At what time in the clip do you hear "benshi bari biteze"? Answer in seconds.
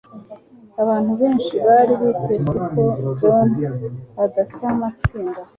1.21-2.57